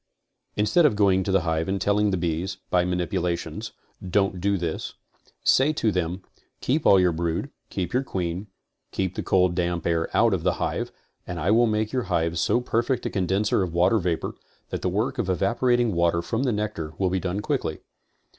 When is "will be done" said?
16.97-17.39